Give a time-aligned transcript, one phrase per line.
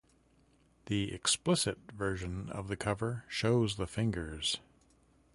[0.87, 4.59] The "explicit" version of the cover shows the fingers.